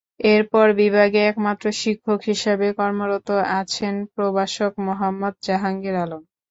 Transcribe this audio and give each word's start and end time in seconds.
এরপর 0.29 0.67
বিভাগে 0.79 1.19
একমাত্র 1.25 1.65
শিক্ষক 1.81 2.19
হিসেবে 2.31 2.67
কর্মরত 2.79 3.27
আছেন 3.59 3.95
প্রভাষক 4.15 4.71
মোহাম্মদ 4.87 5.33
জাহাঙ্গীর 5.45 5.95
আলম। 6.03 6.21